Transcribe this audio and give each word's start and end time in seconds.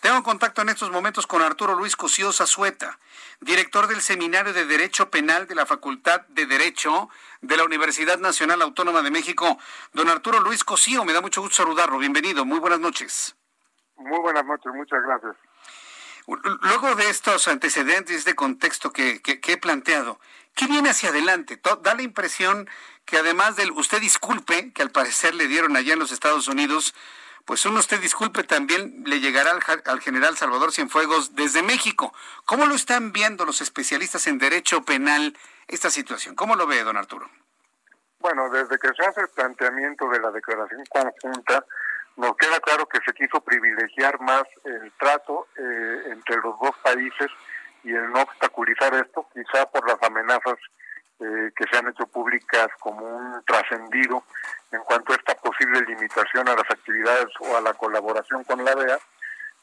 Tengo 0.00 0.22
contacto 0.22 0.62
en 0.62 0.70
estos 0.70 0.90
momentos 0.90 1.26
con 1.26 1.42
Arturo 1.42 1.74
Luis 1.74 1.94
Cosío 1.94 2.32
Zazueta, 2.32 2.98
director 3.40 3.86
del 3.86 4.00
Seminario 4.00 4.54
de 4.54 4.64
Derecho 4.64 5.10
Penal 5.10 5.46
de 5.46 5.54
la 5.54 5.66
Facultad 5.66 6.22
de 6.28 6.46
Derecho 6.46 7.10
de 7.42 7.58
la 7.58 7.64
Universidad 7.64 8.18
Nacional 8.18 8.62
Autónoma 8.62 9.02
de 9.02 9.10
México. 9.10 9.58
Don 9.92 10.08
Arturo 10.08 10.40
Luis 10.40 10.64
Cosío, 10.64 11.04
me 11.04 11.12
da 11.12 11.20
mucho 11.20 11.42
gusto 11.42 11.56
saludarlo. 11.56 11.98
Bienvenido. 11.98 12.46
Muy 12.46 12.58
buenas 12.60 12.80
noches. 12.80 13.36
Muy 13.96 14.18
buenas 14.20 14.46
noches, 14.46 14.72
muchas 14.74 15.02
gracias. 15.02 15.36
Luego 16.62 16.94
de 16.94 17.10
estos 17.10 17.46
antecedentes, 17.48 18.16
este 18.16 18.34
contexto 18.34 18.94
que, 18.94 19.20
que, 19.20 19.38
que 19.38 19.52
he 19.52 19.56
planteado, 19.58 20.18
¿qué 20.54 20.66
viene 20.66 20.90
hacia 20.90 21.10
adelante? 21.10 21.60
Da 21.82 21.94
la 21.94 22.02
impresión 22.02 22.70
que 23.04 23.18
además 23.18 23.56
del 23.56 23.72
usted 23.72 24.00
disculpe, 24.00 24.72
que 24.72 24.80
al 24.80 24.92
parecer 24.92 25.34
le 25.34 25.46
dieron 25.46 25.76
allá 25.76 25.92
en 25.92 25.98
los 25.98 26.12
Estados 26.12 26.48
Unidos, 26.48 26.94
pues 27.44 27.64
uno 27.66 27.80
usted 27.80 28.00
disculpe 28.00 28.44
también 28.44 29.02
le 29.06 29.20
llegará 29.20 29.50
al, 29.50 29.82
al, 29.84 30.00
general 30.00 30.36
Salvador 30.36 30.72
Cienfuegos 30.72 31.34
desde 31.34 31.62
México. 31.62 32.12
¿Cómo 32.44 32.66
lo 32.66 32.74
están 32.74 33.12
viendo 33.12 33.44
los 33.44 33.60
especialistas 33.60 34.26
en 34.26 34.38
derecho 34.38 34.82
penal 34.82 35.36
esta 35.68 35.90
situación? 35.90 36.34
¿Cómo 36.34 36.56
lo 36.56 36.66
ve, 36.66 36.82
don 36.82 36.96
Arturo? 36.96 37.30
Bueno, 38.20 38.50
desde 38.50 38.78
que 38.78 38.88
se 38.88 39.04
hace 39.06 39.22
el 39.22 39.28
planteamiento 39.28 40.08
de 40.10 40.20
la 40.20 40.30
declaración 40.30 40.84
conjunta, 40.90 41.64
nos 42.16 42.36
queda 42.36 42.60
claro 42.60 42.86
que 42.86 42.98
se 43.04 43.12
quiso 43.14 43.40
privilegiar 43.40 44.20
más 44.20 44.42
el 44.64 44.92
trato 44.98 45.48
eh, 45.56 46.02
entre 46.10 46.36
los 46.36 46.58
dos 46.60 46.76
países 46.82 47.30
y 47.82 47.92
el 47.94 48.10
no 48.12 48.20
obstaculizar 48.20 48.92
esto, 48.94 49.26
quizá 49.32 49.64
por 49.70 49.88
las 49.88 50.02
amenazas 50.02 50.56
que 51.60 51.66
se 51.70 51.76
han 51.76 51.88
hecho 51.88 52.06
públicas 52.06 52.68
como 52.80 53.04
un 53.04 53.44
trascendido 53.44 54.24
en 54.72 54.80
cuanto 54.80 55.12
a 55.12 55.16
esta 55.16 55.34
posible 55.34 55.82
limitación 55.82 56.48
a 56.48 56.54
las 56.54 56.70
actividades 56.70 57.28
o 57.40 57.54
a 57.54 57.60
la 57.60 57.74
colaboración 57.74 58.44
con 58.44 58.64
la 58.64 58.74
DEA, 58.74 58.98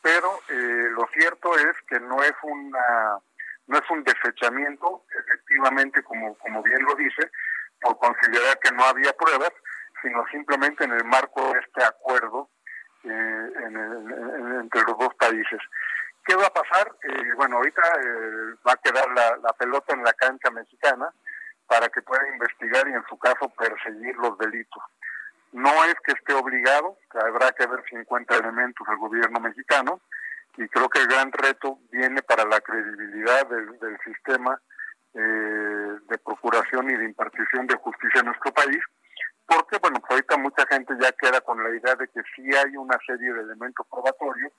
pero 0.00 0.40
eh, 0.48 0.88
lo 0.96 1.06
cierto 1.12 1.54
es 1.54 1.76
que 1.86 2.00
no 2.00 2.22
es 2.22 2.32
una 2.42 3.18
no 3.66 3.78
es 3.78 3.90
un 3.90 4.02
desechamiento, 4.02 5.04
efectivamente, 5.16 6.02
como, 6.02 6.34
como 6.38 6.62
bien 6.62 6.82
lo 6.82 6.94
dice, 6.96 7.30
por 7.80 7.96
considerar 7.98 8.58
que 8.58 8.72
no 8.72 8.84
había 8.84 9.12
pruebas, 9.12 9.52
sino 10.02 10.24
simplemente 10.32 10.84
en 10.84 10.92
el 10.92 11.04
marco 11.04 11.52
de 11.52 11.60
este 11.60 11.84
acuerdo 11.84 12.50
eh, 13.04 13.08
en 13.08 13.76
en, 13.76 14.60
entre 14.62 14.80
los 14.82 14.98
dos 14.98 15.14
países. 15.14 15.60
¿Qué 16.24 16.34
va 16.34 16.46
a 16.46 16.52
pasar? 16.52 16.90
Eh, 17.02 17.32
bueno, 17.36 17.56
ahorita 17.56 17.82
eh, 18.00 18.54
va 18.66 18.72
a 18.72 18.82
quedar 18.82 19.08
la 19.10 19.52
pelota 19.52 19.94
en 19.94 20.02
la 20.02 20.12
cancha 20.14 20.50
mexicana 20.50 21.12
para 21.66 21.88
que 21.88 22.02
pueda 22.02 22.28
investigar 22.28 22.88
y 22.88 22.92
en 22.92 23.04
su 23.08 23.18
caso 23.18 23.48
perseguir 23.50 24.16
los 24.16 24.36
delitos. 24.38 24.82
No 25.52 25.84
es 25.84 25.94
que 26.04 26.12
esté 26.12 26.32
obligado, 26.32 26.96
habrá 27.14 27.52
que 27.52 27.66
ver 27.66 27.82
50 27.88 28.36
elementos 28.36 28.86
del 28.86 28.96
gobierno 28.96 29.40
mexicano 29.40 30.00
y 30.56 30.68
creo 30.68 30.88
que 30.88 31.00
el 31.00 31.08
gran 31.08 31.32
reto 31.32 31.78
viene 31.90 32.22
para 32.22 32.44
la 32.44 32.60
credibilidad 32.60 33.46
del, 33.46 33.78
del 33.78 33.98
sistema 34.04 34.60
eh, 35.14 35.98
de 36.08 36.18
procuración 36.24 36.90
y 36.90 36.96
de 36.96 37.04
impartición 37.04 37.66
de 37.66 37.76
justicia 37.76 38.20
en 38.20 38.26
nuestro 38.26 38.50
país, 38.52 38.78
porque 39.46 39.76
bueno, 39.76 40.00
pues 40.00 40.12
ahorita 40.12 40.38
mucha 40.38 40.66
gente 40.66 40.94
ya 40.98 41.12
queda 41.12 41.42
con 41.42 41.62
la 41.62 41.68
idea 41.68 41.94
de 41.96 42.08
que 42.08 42.22
sí 42.34 42.42
hay 42.56 42.76
una 42.78 42.98
serie 43.06 43.30
de 43.32 43.42
elementos 43.42 43.86
probatorios 43.88 44.52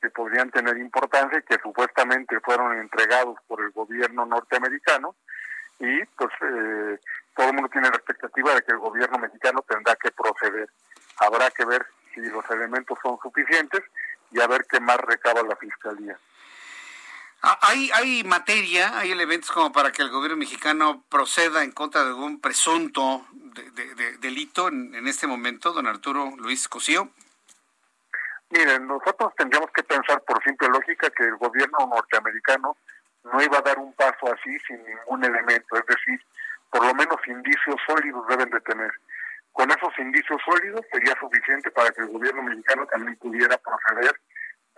que 0.00 0.10
podrían 0.10 0.50
tener 0.50 0.76
importancia 0.78 1.38
y 1.38 1.42
que 1.44 1.62
supuestamente 1.62 2.40
fueron 2.40 2.76
entregados 2.78 3.38
por 3.46 3.62
el 3.62 3.70
gobierno 3.70 4.26
norteamericano, 4.26 5.14
y 5.82 6.04
pues 6.16 6.30
eh, 6.42 7.00
todo 7.34 7.48
el 7.48 7.54
mundo 7.54 7.68
tiene 7.68 7.90
la 7.90 7.96
expectativa 7.96 8.54
de 8.54 8.62
que 8.62 8.70
el 8.70 8.78
gobierno 8.78 9.18
mexicano 9.18 9.64
tendrá 9.68 9.96
que 9.96 10.12
proceder. 10.12 10.70
Habrá 11.18 11.50
que 11.50 11.64
ver 11.64 11.84
si 12.14 12.20
los 12.20 12.48
elementos 12.50 12.96
son 13.02 13.18
suficientes 13.20 13.82
y 14.30 14.40
a 14.40 14.46
ver 14.46 14.64
qué 14.70 14.78
más 14.78 14.98
recaba 14.98 15.42
la 15.42 15.56
fiscalía. 15.56 16.16
¿Hay, 17.62 17.90
hay 17.92 18.22
materia, 18.22 18.96
hay 18.96 19.10
elementos 19.10 19.50
como 19.50 19.72
para 19.72 19.90
que 19.90 20.02
el 20.02 20.10
gobierno 20.10 20.36
mexicano 20.36 21.02
proceda 21.08 21.64
en 21.64 21.72
contra 21.72 22.02
de 22.02 22.10
algún 22.10 22.40
presunto 22.40 23.26
de, 23.32 23.68
de, 23.72 23.94
de 23.96 24.18
delito 24.18 24.68
en, 24.68 24.94
en, 24.94 25.08
este 25.08 25.26
momento, 25.26 25.72
don 25.72 25.88
Arturo 25.88 26.32
Luis 26.38 26.68
Cosío? 26.68 27.08
Miren, 28.50 28.86
nosotros 28.86 29.32
tendríamos 29.36 29.72
que 29.72 29.82
pensar 29.82 30.22
por 30.22 30.40
simple 30.44 30.68
lógica 30.68 31.10
que 31.10 31.24
el 31.24 31.36
gobierno 31.36 31.88
norteamericano 31.88 32.76
no 33.24 33.42
iba 33.42 33.58
a 33.58 33.62
dar 33.62 33.78
un 33.78 33.92
paso 33.94 34.32
así 34.32 34.58
sin 34.66 34.82
ningún 34.84 35.24
elemento, 35.24 35.76
es 35.76 35.86
decir, 35.86 36.20
por 36.70 36.84
lo 36.84 36.94
menos 36.94 37.16
indicios 37.26 37.76
sólidos 37.86 38.26
deben 38.28 38.50
de 38.50 38.60
tener. 38.60 38.92
Con 39.52 39.70
esos 39.70 39.92
indicios 39.98 40.40
sólidos 40.44 40.80
sería 40.90 41.14
suficiente 41.20 41.70
para 41.70 41.90
que 41.90 42.00
el 42.00 42.08
gobierno 42.08 42.42
mexicano 42.42 42.86
también 42.86 43.16
pudiera 43.16 43.56
proceder 43.58 44.18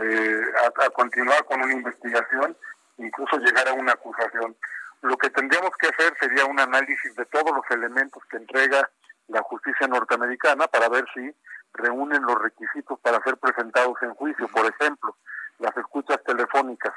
eh, 0.00 0.42
a, 0.64 0.86
a, 0.86 0.90
continuar 0.90 1.44
con 1.44 1.60
una 1.60 1.72
investigación, 1.72 2.56
incluso 2.98 3.38
llegar 3.38 3.68
a 3.68 3.72
una 3.72 3.92
acusación. 3.92 4.56
Lo 5.02 5.16
que 5.16 5.30
tendríamos 5.30 5.70
que 5.76 5.88
hacer 5.88 6.14
sería 6.20 6.44
un 6.44 6.60
análisis 6.60 7.14
de 7.16 7.26
todos 7.26 7.52
los 7.52 7.64
elementos 7.70 8.22
que 8.30 8.36
entrega 8.36 8.88
la 9.28 9.42
justicia 9.42 9.88
norteamericana 9.88 10.68
para 10.68 10.88
ver 10.88 11.04
si 11.14 11.34
reúnen 11.74 12.22
los 12.22 12.40
requisitos 12.40 12.98
para 13.00 13.22
ser 13.22 13.36
presentados 13.38 13.96
en 14.02 14.14
juicio. 14.14 14.46
Por 14.48 14.66
ejemplo, 14.66 15.16
las 15.58 15.76
escuchas 15.76 16.22
telefónicas 16.24 16.94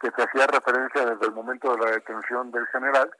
que 0.00 0.10
se 0.16 0.22
hacía 0.22 0.46
referencia 0.46 1.04
desde 1.04 1.26
el 1.26 1.32
momento 1.32 1.76
de 1.76 1.84
la 1.84 1.90
detención 1.92 2.50
del 2.50 2.66
general, 2.68 3.10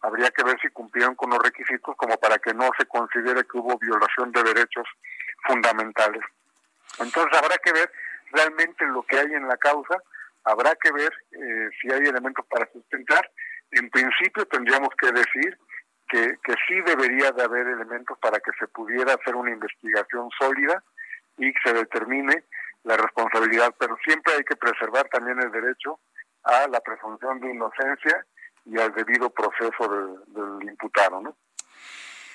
habría 0.00 0.30
que 0.30 0.42
ver 0.42 0.58
si 0.60 0.68
cumplieron 0.70 1.14
con 1.14 1.30
los 1.30 1.38
requisitos 1.38 1.94
como 1.96 2.16
para 2.16 2.38
que 2.38 2.54
no 2.54 2.70
se 2.78 2.86
considere 2.86 3.44
que 3.44 3.58
hubo 3.58 3.78
violación 3.78 4.32
de 4.32 4.42
derechos 4.42 4.86
fundamentales. 5.46 6.22
Entonces 6.98 7.38
habrá 7.38 7.56
que 7.58 7.72
ver 7.72 7.92
realmente 8.32 8.84
lo 8.86 9.02
que 9.02 9.18
hay 9.18 9.32
en 9.34 9.46
la 9.46 9.56
causa, 9.58 10.02
habrá 10.44 10.74
que 10.76 10.90
ver 10.90 11.12
eh, 11.32 11.68
si 11.80 11.92
hay 11.92 12.00
elementos 12.00 12.44
para 12.46 12.68
sustentar. 12.72 13.30
En 13.70 13.88
principio 13.90 14.46
tendríamos 14.46 14.90
que 14.98 15.12
decir 15.12 15.58
que, 16.08 16.38
que 16.42 16.54
sí 16.66 16.80
debería 16.80 17.30
de 17.30 17.42
haber 17.42 17.66
elementos 17.66 18.18
para 18.18 18.40
que 18.40 18.50
se 18.58 18.66
pudiera 18.68 19.14
hacer 19.14 19.36
una 19.36 19.50
investigación 19.50 20.28
sólida 20.38 20.82
y 21.38 21.52
que 21.52 21.70
se 21.70 21.74
determine 21.74 22.44
la 22.84 22.96
responsabilidad, 22.96 23.72
pero 23.78 23.96
siempre 24.04 24.34
hay 24.34 24.44
que 24.44 24.56
preservar 24.56 25.08
también 25.08 25.38
el 25.40 25.52
derecho 25.52 26.00
a 26.44 26.68
la 26.68 26.80
presunción 26.80 27.40
de 27.40 27.50
inocencia 27.50 28.26
y 28.64 28.78
al 28.78 28.92
debido 28.94 29.30
proceso 29.30 29.88
del, 30.28 30.68
imputado, 30.68 31.20
¿no? 31.20 31.36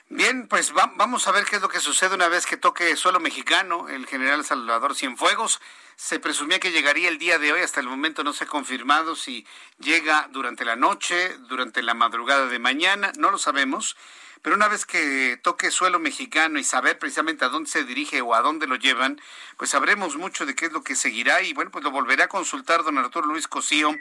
Bien, 0.09 0.47
pues 0.47 0.73
va, 0.75 0.90
vamos 0.95 1.28
a 1.28 1.34
ver 1.34 1.44
qué 1.44 1.57
es 1.57 1.62
lo 1.62 1.68
que 1.68 1.81
sucede 1.81 2.16
una 2.16 2.29
vez 2.29 2.46
que 2.46 2.56
toque 2.56 2.96
suelo 2.96 3.19
mexicano 3.19 3.90
el 3.90 4.07
general 4.07 4.46
Salvador 4.46 4.96
Cienfuegos. 4.96 5.62
Se 5.97 6.19
presumía 6.22 6.62
que 6.62 6.72
llegaría 6.72 7.09
el 7.09 7.17
día 7.17 7.40
de 7.40 7.51
hoy, 7.51 7.59
hasta 7.59 7.81
el 7.81 7.88
momento 7.88 8.23
no 8.23 8.31
se 8.31 8.46
ha 8.46 8.47
confirmado 8.47 9.17
si 9.17 9.46
llega 9.79 10.29
durante 10.31 10.63
la 10.63 10.78
noche, 10.78 11.38
durante 11.50 11.81
la 11.81 11.94
madrugada 11.94 12.47
de 12.47 12.59
mañana, 12.59 13.12
no 13.17 13.31
lo 13.31 13.38
sabemos. 13.38 13.97
Pero 14.42 14.56
una 14.56 14.68
vez 14.68 14.86
que 14.86 15.40
toque 15.42 15.72
suelo 15.72 16.00
mexicano 16.00 16.59
y 16.59 16.64
saber 16.64 17.00
precisamente 17.00 17.46
a 17.46 17.50
dónde 17.50 17.70
se 17.70 17.84
dirige 17.84 18.22
o 18.22 18.34
a 18.34 18.42
dónde 18.42 18.68
lo 18.68 18.75
llevan, 18.75 19.20
pues 19.58 19.72
sabremos 19.72 20.16
mucho 20.16 20.46
de 20.46 20.56
qué 20.56 20.66
es 20.67 20.72
lo 20.72 20.84
que 20.84 20.96
seguirá 20.96 21.41
y 21.41 21.53
bueno, 21.53 21.72
pues 21.72 21.84
lo 21.84 21.91
volveré 21.91 22.23
a 22.23 22.28
consultar 22.28 22.84
don 22.84 22.97
Arturo 22.97 23.28
Luis 23.28 23.47
Cosío, 23.47 23.96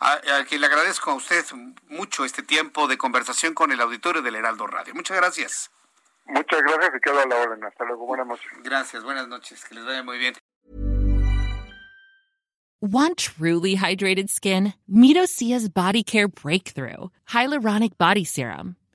a, 0.00 0.12
a 0.12 0.44
quien 0.44 0.60
le 0.60 0.66
agradezco 0.66 1.10
a 1.10 1.14
usted 1.14 1.44
mucho 1.88 2.24
este 2.24 2.42
tiempo 2.42 2.88
de 2.88 2.98
conversación 2.98 3.54
con 3.54 3.72
el 3.72 3.80
auditorio 3.80 4.22
del 4.22 4.36
Heraldo 4.36 4.66
Radio. 4.66 4.94
Muchas 4.94 5.16
gracias. 5.16 5.70
Muchas 6.28 6.60
gracias 6.60 6.92
y 6.94 7.00
quedo 7.00 7.20
a 7.20 7.26
la 7.26 7.36
orden. 7.36 7.64
Hasta 7.64 7.84
luego. 7.84 8.06
Buenas 8.06 8.26
noches. 8.26 8.46
Gracias. 8.62 9.02
Buenas 9.02 9.28
noches. 9.28 9.64
Que 9.64 9.74
les 9.74 9.84
vaya 9.84 10.02
muy 10.02 10.18
bien. 10.18 10.34
Want 12.80 13.16
truly 13.16 13.74
hydrated 13.74 14.30
skin? 14.30 14.74
Midosia's 14.88 15.68
Body 15.68 16.04
Care 16.04 16.28
Breakthrough 16.28 17.08
Hyaluronic 17.28 17.98
Body 17.98 18.24
Serum. 18.24 18.76